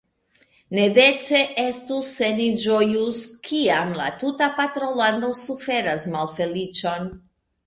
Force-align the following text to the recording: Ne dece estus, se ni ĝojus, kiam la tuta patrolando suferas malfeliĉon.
Ne 0.77 0.85
dece 0.93 1.41
estus, 1.63 2.13
se 2.21 2.29
ni 2.39 2.47
ĝojus, 2.63 3.19
kiam 3.49 3.93
la 4.01 4.09
tuta 4.23 4.49
patrolando 4.63 5.31
suferas 5.45 6.09
malfeliĉon. 6.17 7.09